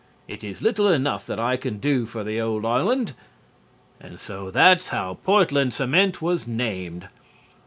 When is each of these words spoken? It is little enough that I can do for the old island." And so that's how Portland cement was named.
It 0.27 0.43
is 0.43 0.63
little 0.63 0.87
enough 0.87 1.27
that 1.27 1.39
I 1.39 1.57
can 1.57 1.77
do 1.77 2.07
for 2.07 2.23
the 2.23 2.41
old 2.41 2.65
island." 2.65 3.13
And 3.99 4.19
so 4.19 4.49
that's 4.49 4.87
how 4.87 5.19
Portland 5.23 5.75
cement 5.75 6.23
was 6.23 6.47
named. 6.47 7.07